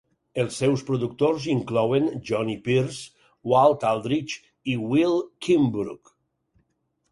[0.43, 3.05] Els seus productors inclouen Johnny Pierce,
[3.53, 5.17] Walt Aldridge i Will
[5.49, 6.13] Kimbrough.